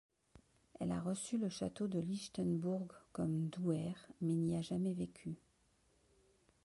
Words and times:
Elle 0.79 0.93
a 0.93 0.99
reçu 0.99 1.37
le 1.37 1.47
château 1.47 1.87
de 1.87 1.99
Lichtenbourg 1.99 2.87
comme 3.13 3.49
douaire, 3.49 4.07
mais 4.21 4.33
n'y 4.33 4.55
a 4.55 4.61
jamais 4.63 4.93
vécu. 4.93 5.37